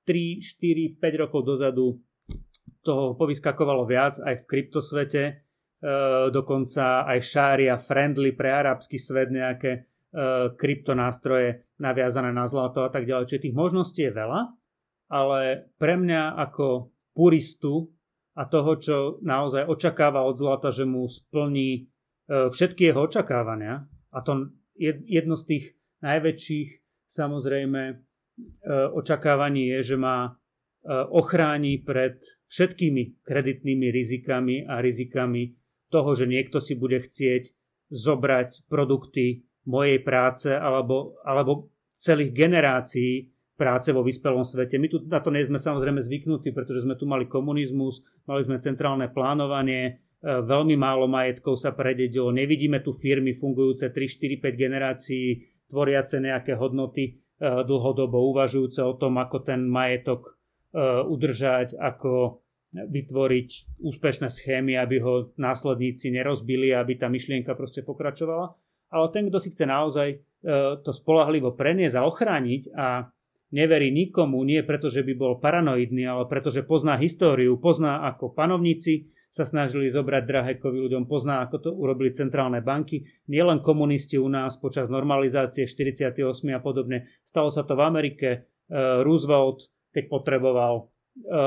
[0.04, 2.04] 3, 4, 5 rokov dozadu
[2.84, 5.34] toho povyskakovalo viac aj v kryptosvete, e,
[6.32, 9.82] dokonca aj šária friendly pre arabský svet nejaké e,
[10.58, 13.30] kryptonástroje naviazané na zlato a tak ďalej.
[13.30, 14.42] Čiže tých možností je veľa,
[15.10, 17.90] ale pre mňa ako puristu
[18.38, 21.80] a toho, čo naozaj očakáva od zlata, že mu splní e,
[22.30, 23.84] všetky jeho očakávania.
[24.16, 25.66] A to jedno z tých
[26.06, 26.70] najväčších
[27.10, 27.96] samozrejme e,
[28.96, 30.30] očakávaní je, že e,
[31.12, 35.60] ochráni pred všetkými kreditnými rizikami a rizikami
[35.92, 37.44] toho, že niekto si bude chcieť
[37.90, 43.28] zobrať produkty mojej práce alebo, alebo celých generácií
[43.60, 44.80] práce vo vyspelom svete.
[44.80, 48.56] My tu na to nie sme samozrejme zvyknutí, pretože sme tu mali komunizmus, mali sme
[48.64, 49.92] centrálne plánovanie, e,
[50.24, 56.56] veľmi málo majetkov sa prededilo, nevidíme tu firmy fungujúce 3, 4, 5 generácií, tvoriace nejaké
[56.56, 57.12] hodnoty, e,
[57.44, 60.40] dlhodobo uvažujúce o tom, ako ten majetok
[60.72, 68.54] e, udržať, ako vytvoriť úspešné schémy, aby ho následníci nerozbili, aby tá myšlienka proste pokračovala.
[68.90, 70.22] Ale ten, kto si chce naozaj
[70.82, 73.12] to spolahlivo preniesť a ochrániť a
[73.50, 78.34] neverí nikomu, nie preto, že by bol paranoidný, ale preto, že pozná históriu, pozná ako
[78.34, 84.18] panovníci sa snažili zobrať drahé kovy ľuďom, pozná ako to urobili centrálne banky, nielen komunisti
[84.18, 86.18] u nás počas normalizácie 48
[86.50, 87.10] a podobne.
[87.22, 88.38] Stalo sa to v Amerike, e,
[89.06, 90.84] Roosevelt, keď potreboval e,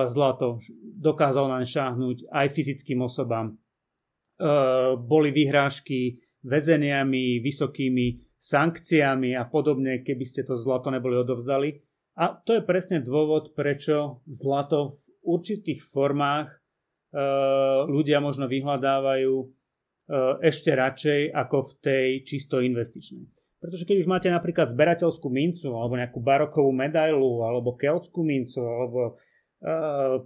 [0.06, 0.62] zlato,
[0.98, 3.50] dokázal naň šáhnuť aj fyzickým osobám.
[3.50, 3.54] E,
[4.94, 11.78] boli vyhrážky väzeniami, vysokými sankciami a podobne, keby ste to zlato neboli odovzdali.
[12.18, 16.58] A to je presne dôvod, prečo zlato v určitých formách e,
[17.88, 19.46] ľudia možno vyhľadávajú e,
[20.44, 23.30] ešte radšej ako v tej čisto investičnej.
[23.62, 29.00] Pretože keď už máte napríklad zberateľskú mincu, alebo nejakú barokovú medailu, alebo keltskú mincu, alebo
[29.06, 29.12] e,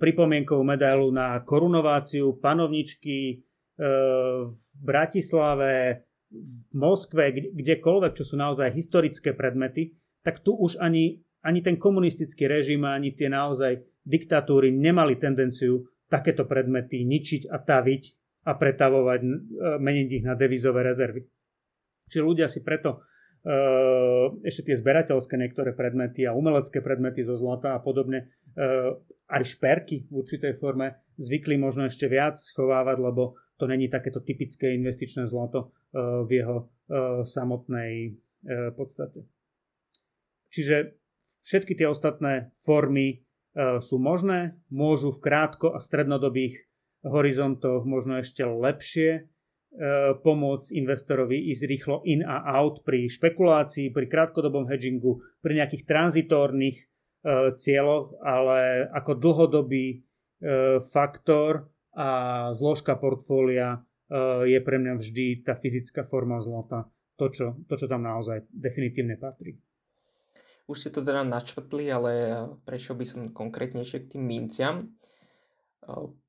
[0.01, 3.35] pripomienkovú medailu na korunováciu panovničky e,
[4.49, 9.95] v Bratislave, v Moskve, kdekoľvek, čo sú naozaj historické predmety,
[10.27, 16.43] tak tu už ani ani ten komunistický režim, ani tie naozaj diktatúry nemali tendenciu takéto
[16.43, 18.03] predmety ničiť a taviť
[18.51, 19.29] a pretavovať, e,
[19.79, 21.23] meniť ich na devizové rezervy.
[22.11, 22.99] Čiže ľudia si preto
[23.47, 23.59] e,
[24.43, 28.67] ešte tie zberateľské niektoré predmety a umelecké predmety zo zlata a podobne, e,
[29.31, 34.77] aj šperky v určitej forme zvykli možno ešte viac schovávať, lebo to není takéto typické
[34.77, 36.57] investičné zlato v jeho
[37.25, 38.17] samotnej
[38.77, 39.25] podstate.
[40.53, 40.97] Čiže
[41.47, 43.23] Všetky tie ostatné formy
[43.55, 46.67] sú možné, môžu v krátko a strednodobých
[47.07, 49.31] horizontoch možno ešte lepšie
[50.27, 56.83] pomôcť investorovi ísť rýchlo in a out pri špekulácii, pri krátkodobom hedgingu, pri nejakých tranzitórnych
[57.55, 60.03] cieľoch, ale ako dlhodobý
[60.91, 62.09] faktor a
[62.53, 63.81] zložka portfólia
[64.45, 69.17] je pre mňa vždy tá fyzická forma zlata, to čo, to, čo tam naozaj definitívne
[69.17, 69.57] patrí.
[70.69, 74.95] Už ste to teda načrtli, ale prešiel by som konkrétnejšie k tým minciam.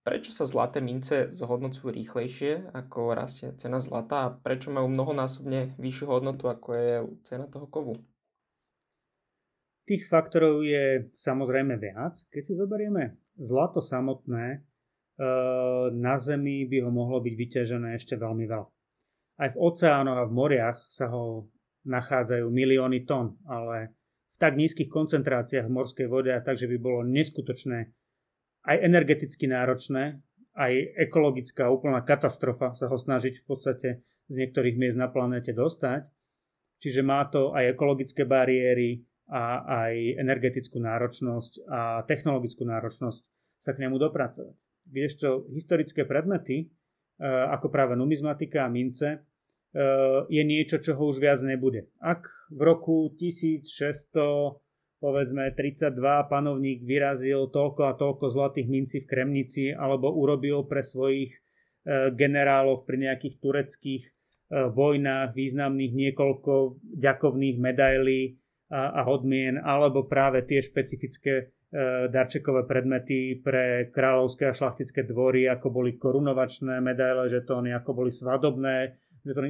[0.06, 6.06] Prečo sa zlaté mince zhodnocujú rýchlejšie, ako rastie cena zlata a prečo majú mnohonásobne vyššiu
[6.06, 6.93] hodnotu, ako je
[7.25, 7.97] cena toho kovu?
[9.89, 12.13] Tých faktorov je samozrejme viac.
[12.30, 14.62] Keď si zoberieme zlato samotné,
[15.97, 18.69] na Zemi by ho mohlo byť vyťažené ešte veľmi veľa.
[19.38, 21.49] Aj v oceánoch a v moriach sa ho
[21.86, 23.97] nachádzajú milióny tón, ale
[24.38, 27.89] tak nízkych koncentráciách v morskej vode a tak, že by bolo neskutočné
[28.67, 30.21] aj energeticky náročné,
[30.58, 30.73] aj
[31.10, 33.89] ekologická úplná katastrofa sa ho snažiť v podstate
[34.27, 36.06] z niektorých miest na planéte dostať.
[36.77, 43.19] Čiže má to aj ekologické bariéry a aj energetickú náročnosť a technologickú náročnosť
[43.58, 44.66] sa k nemu dopracovať.
[44.88, 46.65] Kdežto historické predmety, e,
[47.28, 49.28] ako práve numizmatika a mince,
[49.78, 51.91] Eh, je niečo, čo ho už viac nebude.
[52.00, 54.58] Ak v roku 1600
[54.97, 61.30] povedzme 32 panovník vyrazil toľko a toľko zlatých mincí v Kremnici alebo urobil pre svojich
[61.30, 64.04] eh, generálov pri nejakých tureckých
[64.47, 68.39] vojnách významných niekoľko ďakovných medailí
[68.71, 71.52] a, a odmien alebo práve tie špecifické
[72.08, 78.95] darčekové predmety pre kráľovské a šlachtické dvory, ako boli korunovačné medaile, žetóny, ako boli svadobné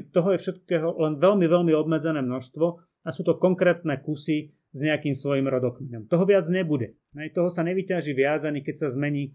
[0.10, 2.66] toho je všetkého len veľmi, veľmi obmedzené množstvo
[3.06, 6.10] a sú to konkrétne kusy s nejakým svojim rodokmenom.
[6.10, 6.98] Toho viac nebude.
[7.14, 9.34] Toho sa nevyťaží viac, ani keď sa zmení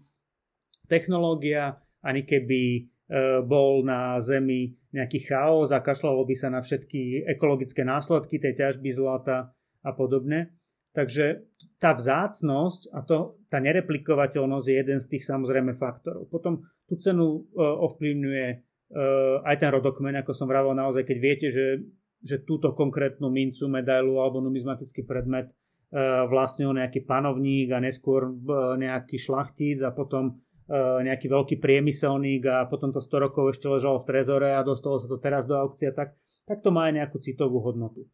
[0.87, 2.81] technológia, ani keby e,
[3.43, 8.89] bol na Zemi nejaký chaos a kašľalo by sa na všetky ekologické následky tej ťažby
[8.93, 10.53] zlata a podobne.
[10.93, 11.52] Takže
[11.83, 16.31] tá vzácnosť a to, tá nereplikovateľnosť je jeden z tých samozrejme faktorov.
[16.31, 18.47] Potom tú cenu ovplyvňuje
[19.43, 21.83] aj ten rodokmen, ako som vravel naozaj, keď viete, že,
[22.23, 25.51] že túto konkrétnu mincu, medailu alebo numizmatický predmet
[26.31, 28.31] vlastnil nejaký panovník a neskôr
[28.79, 30.39] nejaký šlachtic a potom
[31.03, 35.11] nejaký veľký priemyselník a potom to 100 rokov ešte ležalo v trezore a dostalo sa
[35.11, 36.15] to teraz do aukcie, tak,
[36.47, 38.07] tak to má aj nejakú citovú hodnotu.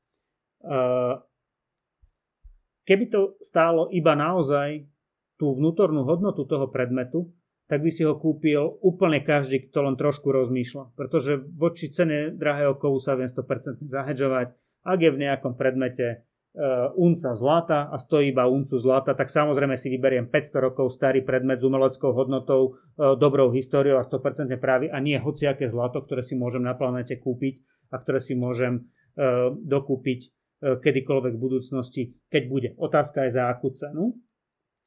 [2.89, 4.89] Keby to stálo iba naozaj
[5.37, 7.29] tú vnútornú hodnotu toho predmetu,
[7.69, 10.97] tak by si ho kúpil úplne každý, kto len trošku rozmýšľa.
[10.97, 14.57] Pretože voči cene drahého kovu sa viem 100% zahedžovať.
[14.89, 16.25] Ak je v nejakom predmete
[16.57, 21.21] uh, unca zlata a stojí iba uncu zlata, tak samozrejme si vyberiem 500 rokov starý
[21.21, 26.25] predmet s umeleckou hodnotou, uh, dobrou históriou a 100% právy a nie hociaké zlato, ktoré
[26.25, 27.61] si môžem na planete kúpiť
[27.93, 32.69] a ktoré si môžem uh, dokúpiť kedykoľvek v budúcnosti, keď bude.
[32.75, 34.19] Otázka je za akú cenu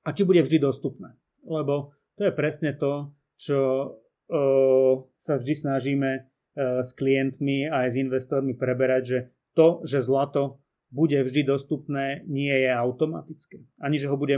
[0.04, 1.16] a či bude vždy dostupné.
[1.48, 7.96] Lebo to je presne to, čo uh, sa vždy snažíme uh, s klientmi a aj
[7.96, 9.18] s investormi preberať, že
[9.56, 10.60] to, že zlato
[10.92, 13.64] bude vždy dostupné, nie je automatické.
[13.80, 14.36] Ani, že ho bude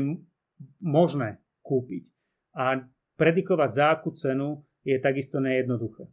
[0.79, 2.15] možné kúpiť.
[2.55, 2.87] A
[3.19, 6.07] predikovať za akú cenu je takisto nejednoduché.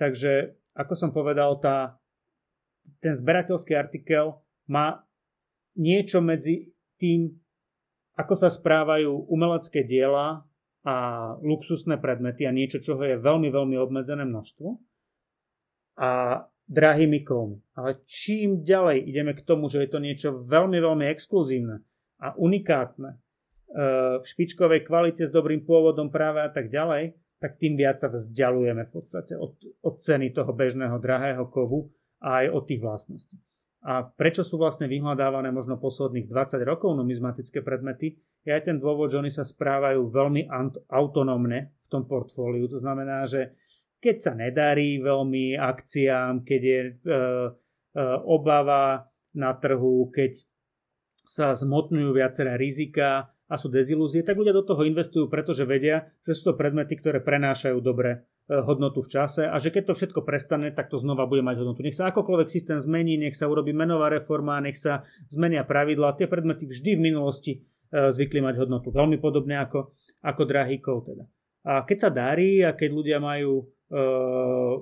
[0.00, 2.00] Takže, ako som povedal, tá,
[3.02, 4.38] ten zberateľský artikel
[4.70, 5.02] má
[5.74, 7.34] niečo medzi tým,
[8.14, 10.44] ako sa správajú umelecké diela
[10.82, 10.96] a
[11.40, 14.68] luxusné predmety a niečo, čoho je veľmi, veľmi obmedzené množstvo.
[16.02, 16.10] A
[16.72, 17.58] drahými kovmi.
[17.76, 21.82] Ale čím ďalej ideme k tomu, že je to niečo veľmi, veľmi exkluzívne
[22.22, 23.16] a unikátne e,
[24.22, 28.86] v špičkovej kvalite s dobrým pôvodom práve a tak ďalej, tak tým viac sa vzdialujeme
[28.86, 31.90] v podstate od, od ceny toho bežného drahého kovu
[32.22, 33.36] aj od tých vlastností.
[33.82, 38.14] A prečo sú vlastne vyhľadávané možno posledných 20 rokov numizmatické predmety,
[38.46, 40.46] je aj ten dôvod, že oni sa správajú veľmi
[40.86, 42.70] autonómne v tom portfóliu.
[42.70, 43.58] To znamená, že
[44.02, 47.22] keď sa nedarí veľmi akciám, keď je e, e,
[48.26, 50.42] obava na trhu, keď
[51.22, 56.34] sa zmotňujú viaceré rizika a sú dezilúzie, tak ľudia do toho investujú, pretože vedia, že
[56.34, 60.74] sú to predmety, ktoré prenášajú dobre hodnotu v čase a že keď to všetko prestane,
[60.74, 61.86] tak to znova bude mať hodnotu.
[61.86, 66.18] Nech sa akokoľvek systém zmení, nech sa urobí menová reforma, nech sa zmenia pravidla.
[66.18, 67.58] Tie predmety vždy v minulosti e,
[68.10, 68.90] zvykli mať hodnotu.
[68.90, 69.94] Veľmi podobne ako,
[70.26, 71.24] ako drahý kov teda.
[71.62, 74.74] A keď sa darí a keď ľudia majú Eh,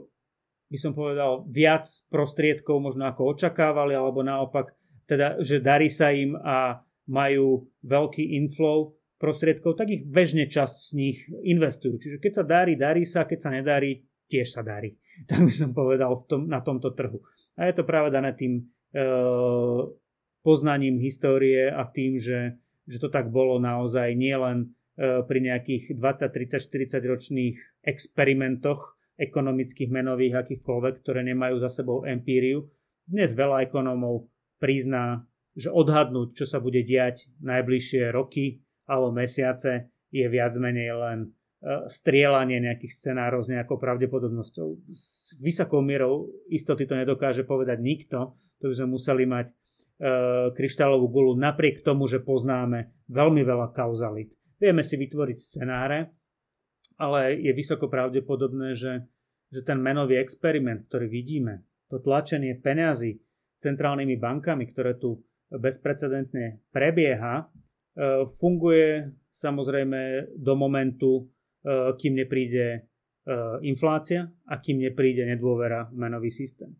[0.70, 1.82] by som povedal, viac
[2.14, 4.70] prostriedkov možno ako očakávali, alebo naopak,
[5.10, 10.90] teda, že darí sa im a majú veľký inflow prostriedkov, tak ich bežne časť z
[10.96, 12.00] nich investujú.
[12.00, 14.00] Čiže keď sa darí, darí sa, keď sa nedarí,
[14.32, 14.96] tiež sa darí.
[15.28, 17.20] Tak by som povedal v tom, na tomto trhu.
[17.60, 19.02] A je to práve dané tým e,
[20.40, 22.56] poznaním histórie a tým, že,
[22.88, 27.54] že to tak bolo naozaj nielen e, pri nejakých 20, 30, 40 ročných
[27.84, 32.64] experimentoch, ekonomických, menových, akýchkoľvek, ktoré nemajú za sebou empíriu.
[33.04, 40.26] Dnes veľa ekonómov prizná, že odhadnúť, čo sa bude diať najbližšie roky alebo mesiace, je
[40.26, 41.28] viac menej len e,
[41.86, 44.90] strieľanie nejakých scenárov s nejakou pravdepodobnosťou.
[44.90, 49.54] S vysokou mierou istoty to nedokáže povedať nikto, to by sme museli mať e,
[50.50, 54.34] kryštálovú gulu napriek tomu, že poznáme veľmi veľa kauzalit.
[54.58, 56.10] Vieme si vytvoriť scenáre,
[56.98, 59.06] ale je vysoko pravdepodobné, že,
[59.48, 63.22] že ten menový experiment, ktorý vidíme, to tlačenie peňazí
[63.62, 67.48] centrálnymi bankami, ktoré tu bezprecedentne prebieha,
[68.40, 71.22] funguje samozrejme do momentu, e,
[71.94, 72.80] kým nepríde e,
[73.66, 76.70] inflácia a kým nepríde nedôvera v menový systém.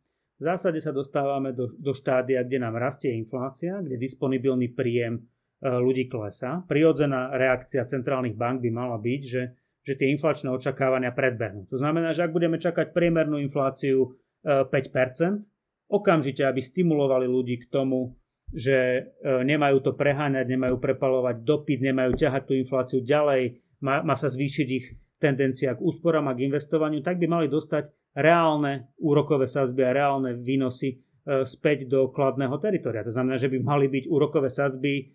[0.41, 5.21] V zásade sa dostávame do, do štádia, kde nám rastie inflácia, kde disponibilný príjem
[5.61, 6.65] ľudí klesá.
[6.65, 9.43] Prirodzená reakcia centrálnych bank by mala byť, že
[9.81, 11.65] že tie inflačné očakávania predbehnú.
[11.73, 14.13] To znamená, že ak budeme čakať priemernú infláciu
[14.45, 15.45] 5%, e,
[15.89, 18.20] okamžite, aby stimulovali ľudí k tomu,
[18.51, 24.15] že e, nemajú to preháňať, nemajú prepalovať dopyt, nemajú ťahať tú infláciu ďalej, má, má
[24.19, 24.87] sa zvýšiť ich
[25.21, 30.35] tendencia k úsporám a k investovaniu, tak by mali dostať reálne úrokové sazby a reálne
[30.35, 33.07] výnosy e, späť do kladného teritoria.
[33.07, 35.13] To znamená, že by mali byť úrokové sazby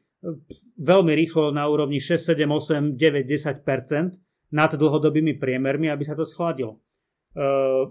[0.80, 3.62] veľmi rýchlo na úrovni 6, 7, 8, 9, 10
[4.56, 6.80] nad dlhodobými priemermi, aby sa to schladilo.
[6.80, 6.80] E,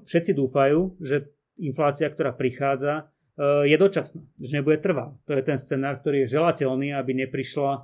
[0.00, 1.28] všetci dúfajú, že
[1.60, 3.04] inflácia, ktorá prichádza, e,
[3.42, 5.10] je dočasná, že nebude trvá.
[5.26, 7.80] To je ten scenár, ktorý je želateľný, aby neprišla e,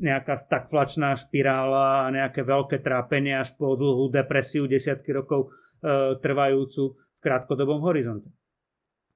[0.00, 5.52] nejaká stagflačná špirála a nejaké veľké trápenie až po dlhú depresiu desiatky rokov
[5.84, 8.32] e, trvajúcu v krátkodobom horizonte.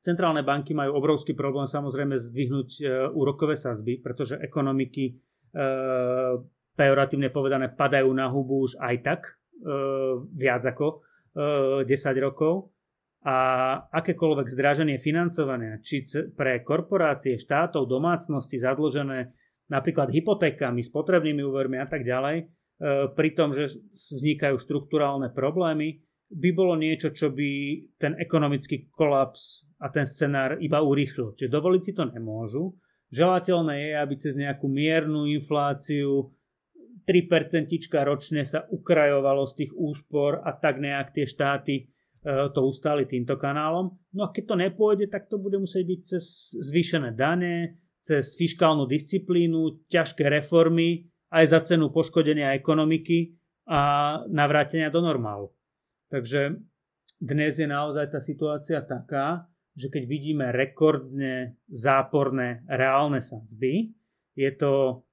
[0.05, 2.71] Centrálne banky majú obrovský problém samozrejme zdvihnúť
[3.19, 5.19] úrokové sazby, pretože ekonomiky
[6.79, 9.21] pejoratívne povedané padajú na hubu už aj tak
[10.39, 11.03] viac ako
[11.35, 12.78] e, 10 rokov
[13.27, 13.37] a
[13.91, 16.07] akékoľvek zdraženie financovania, či
[16.39, 19.35] pre korporácie, štátov, domácnosti zadlžené
[19.69, 22.45] napríklad hypotékami, spotrebnými úvermi a tak ďalej, e,
[23.13, 27.51] pri tom, že vznikajú štruktúrálne problémy, by bolo niečo, čo by
[27.97, 31.33] ten ekonomický kolaps a ten scenár iba urýchlil.
[31.33, 32.77] Čiže dovoliť si to nemôžu.
[33.09, 36.29] Želateľné je, aby cez nejakú miernu infláciu
[37.09, 37.73] 3%
[38.05, 41.89] ročne sa ukrajovalo z tých úspor a tak nejak tie štáty
[42.27, 43.95] to ustali týmto kanálom.
[44.15, 46.25] No a keď to nepôjde, tak to bude musieť byť cez
[46.59, 53.37] zvýšené dane, cez fiskálnu disciplínu, ťažké reformy, aj za cenu poškodenia ekonomiky
[53.69, 53.81] a
[54.33, 55.53] navrátenia do normálu.
[56.09, 56.57] Takže
[57.21, 59.45] dnes je naozaj tá situácia taká,
[59.77, 63.93] že keď vidíme rekordne záporné reálne sadzby,
[64.35, 65.05] je to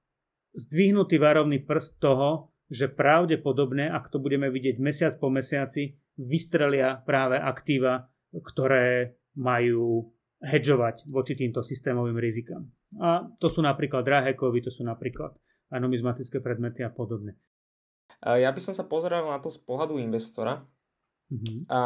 [0.56, 7.36] zdvihnutý varovný prst toho, že pravdepodobne, ak to budeme vidieť mesiac po mesiaci, vystrelia práve
[7.36, 12.68] aktíva, ktoré majú hedžovať voči týmto systémovým rizikám.
[13.00, 15.36] A to sú napríklad drahé kovy, to sú napríklad
[15.72, 17.36] aj numizmatické predmety a podobne.
[18.24, 20.64] Ja by som sa pozeral na to z pohľadu investora.
[21.26, 21.66] Uh-huh.
[21.66, 21.80] A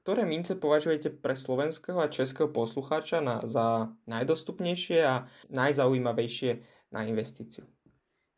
[0.00, 6.50] ktoré mince považujete pre slovenského a českého poslucháča na, za najdostupnejšie a najzaujímavejšie
[6.96, 7.68] na investíciu?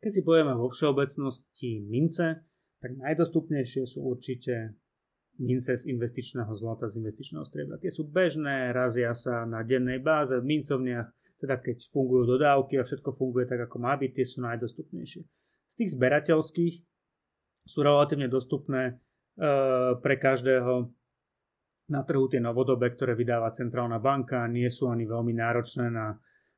[0.03, 2.43] Keď si povieme vo všeobecnosti mince,
[2.83, 4.75] tak najdostupnejšie sú určite
[5.39, 7.81] mince z investičného zlata, z investičného striebra.
[7.81, 11.11] Tie sú bežné, razia sa na dennej báze v mincovniach,
[11.41, 15.21] teda keď fungujú dodávky a všetko funguje tak, ako má byť, tie sú najdostupnejšie.
[15.65, 16.75] Z tých zberateľských
[17.65, 19.01] sú relatívne dostupné
[19.35, 19.45] E,
[19.99, 20.87] pre každého
[21.91, 26.15] na trhu tie novodobé, ktoré vydáva centrálna banka, nie sú ani veľmi náročné na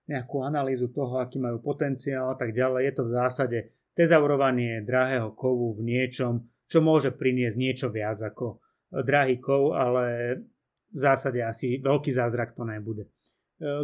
[0.08, 2.82] nejakú analýzu toho, aký majú potenciál a tak ďalej.
[2.86, 3.60] Je to v zásade
[3.98, 8.62] tezaurovanie drahého kovu v niečom, čo môže priniesť niečo viac ako
[8.92, 10.38] drahý kov, ale
[10.92, 13.06] v zásade asi veľký zázrak to nebude.
[13.06, 13.10] E,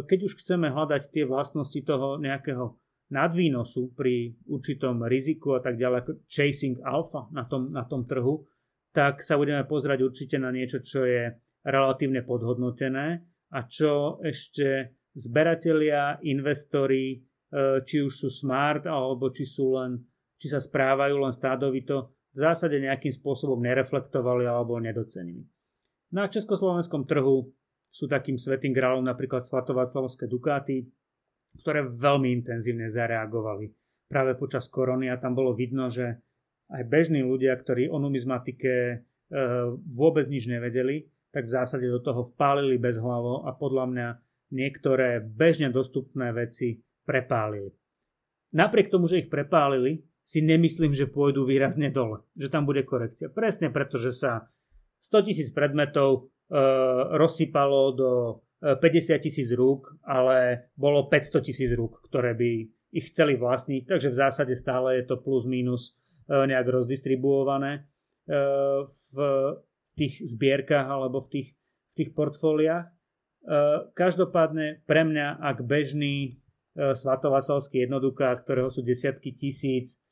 [0.06, 2.78] keď už chceme hľadať tie vlastnosti toho nejakého
[3.12, 8.48] nadvýnosu pri určitom riziku a tak ďalej, ako chasing alpha na tom, na tom trhu,
[8.94, 11.34] tak sa budeme pozerať určite na niečo, čo je
[11.66, 13.20] relatívne podhodnotené
[13.52, 17.18] a čo ešte zberatelia, investori, e,
[17.84, 20.00] či už sú smart alebo či sú len,
[20.40, 25.46] či sa správajú len stádovito, v zásade nejakým spôsobom nereflektovali alebo nedocenili.
[26.10, 27.46] Na československom trhu
[27.94, 30.82] sú takým svetým grálom napríklad Svatovaclavské Dukáty,
[31.62, 33.70] ktoré veľmi intenzívne zareagovali
[34.10, 36.18] práve počas korony a tam bolo vidno, že
[36.74, 38.96] aj bežní ľudia, ktorí o numizmatike e,
[39.94, 44.08] vôbec nič nevedeli, tak v zásade do toho vpálili bez hlavo a podľa mňa
[44.54, 47.74] niektoré bežne dostupné veci prepálili.
[48.54, 53.28] Napriek tomu, že ich prepálili, si nemyslím, že pôjdu výrazne dole, že tam bude korekcia.
[53.28, 54.48] Presne preto, že sa
[55.04, 56.56] 100 tisíc predmetov e,
[57.20, 58.10] rozsypalo do
[58.64, 62.50] 50 e, tisíc rúk, ale bolo 500 tisíc rúk, ktoré by
[62.94, 67.80] ich chceli vlastniť, takže v zásade stále je to plus minus E, nejak rozdistribuované e,
[68.88, 69.12] v
[69.92, 71.48] tých zbierkach alebo v tých,
[71.92, 72.88] v tých portfóliách.
[72.88, 72.90] E,
[73.92, 76.40] každopádne pre mňa, ak bežný
[76.74, 80.02] svatovasalský jednodukát, ktorého sú desiatky tisíc,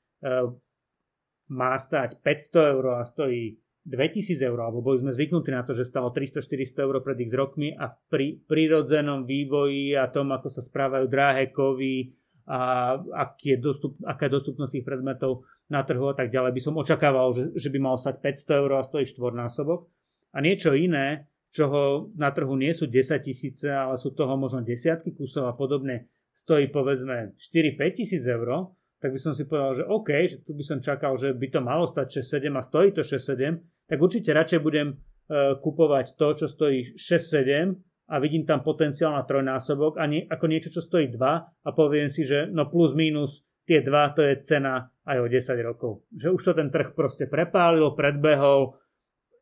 [1.53, 5.83] má stať 500 eur a stojí 2000 eur, alebo boli sme zvyknutí na to, že
[5.83, 11.11] stalo 300-400 eur pred x rokmi a pri prirodzenom vývoji a tom, ako sa správajú
[11.11, 12.15] drahé kovy,
[12.47, 16.63] a aký je dostup, aká je dostupnosť tých predmetov na trhu a tak ďalej, by
[16.63, 19.87] som očakával, že, že by mal stať 500 eur a stojí štvornásobok.
[20.35, 25.15] A niečo iné, čoho na trhu nie sú 10 tisíce, ale sú toho možno desiatky
[25.15, 30.11] kusov a podobne, stojí povedzme 4-5 tisíc eur, tak by som si povedal, že OK,
[30.31, 33.91] že tu by som čakal, že by to malo stať 6-7 a stojí to 6-7,
[33.91, 37.75] tak určite radšej budem uh, kupovať to, čo stojí 6-7
[38.07, 41.19] a vidím tam potenciál na trojnásobok a nie, ako niečo, čo stojí 2
[41.67, 45.59] a poviem si, že no plus minus tie 2 to je cena aj o 10
[45.67, 46.07] rokov.
[46.15, 48.79] Že už to ten trh proste prepálil, predbehol,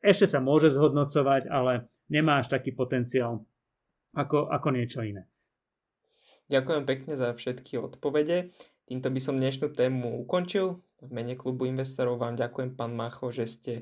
[0.01, 3.45] ešte sa môže zhodnocovať, ale nemá až taký potenciál
[4.17, 5.29] ako, ako niečo iné.
[6.51, 8.51] Ďakujem pekne za všetky odpovede.
[8.91, 10.83] Týmto by som dnešnú tému ukončil.
[10.99, 13.73] V mene klubu investorov vám ďakujem, pán Macho, že ste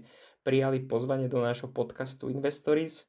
[0.45, 3.09] prijali pozvanie do nášho podcastu Investories.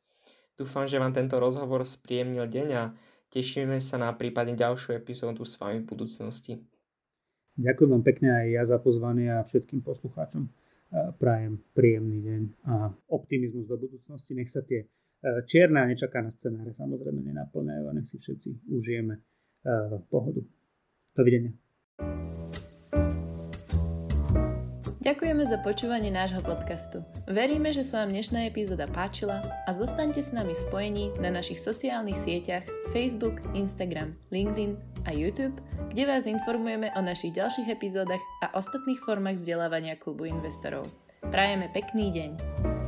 [0.56, 2.96] Dúfam, že vám tento rozhovor spríjemnil deň a
[3.30, 6.66] Tešíme sa na prípadne ďalšiu epizódu s vami v budúcnosti.
[7.62, 10.50] Ďakujem vám pekne aj ja za pozvanie a všetkým poslucháčom
[11.22, 14.34] prajem príjemný deň a optimizmus do budúcnosti.
[14.34, 14.90] Nech sa tie
[15.46, 19.22] čierne a nečakané scenáre samozrejme nenaplňajú a nech si všetci užijeme
[20.10, 20.42] pohodu.
[21.14, 21.54] Dovidenia.
[25.00, 27.02] Ďakujeme za počúvanie nášho podcastu.
[27.26, 31.58] Veríme, že sa vám dnešná epizóda páčila a zostaňte s nami v spojení na našich
[31.58, 34.78] sociálnych sieťach Facebook, Instagram, LinkedIn
[35.08, 35.58] a YouTube,
[35.90, 40.86] kde vás informujeme o našich ďalších epizódach a ostatných formách vzdelávania klubu investorov.
[41.26, 42.79] Prajeme pekný deň.